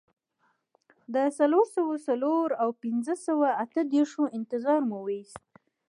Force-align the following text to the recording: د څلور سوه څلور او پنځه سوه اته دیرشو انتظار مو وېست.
د 1.13 1.15
څلور 1.37 1.65
سوه 1.75 1.93
څلور 2.07 2.47
او 2.61 2.69
پنځه 2.83 3.15
سوه 3.27 3.47
اته 3.63 3.81
دیرشو 3.91 4.23
انتظار 4.37 4.79
مو 4.89 4.99
وېست. 5.07 5.43